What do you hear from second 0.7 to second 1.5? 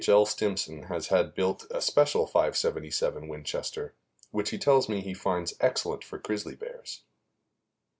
has had